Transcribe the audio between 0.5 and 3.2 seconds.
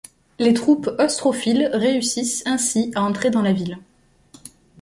troupes austrophiles réussissent ainsi à